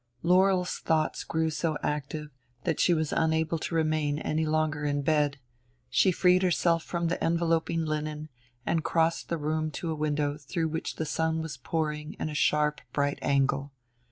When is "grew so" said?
1.23-1.77